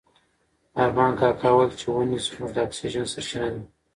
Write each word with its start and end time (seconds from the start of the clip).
ارمان 0.83 1.11
کاکا 1.19 1.49
وویل 1.51 1.71
چې 1.79 1.85
ونې 1.93 2.17
زموږ 2.25 2.49
د 2.53 2.57
اکسیجن 2.67 3.05
سرچینه 3.13 3.49
ده. 3.53 3.61